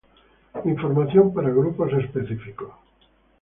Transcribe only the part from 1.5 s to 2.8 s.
grupos específicos